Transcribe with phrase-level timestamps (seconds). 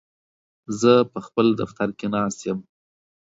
[0.79, 2.59] زه په خپل دفتر کې ناست یم.